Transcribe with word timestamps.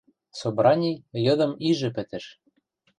Собрани 0.39 0.93
йыдым 1.25 1.51
ижӹ 1.69 1.89
пӹтӹш. 1.95 2.25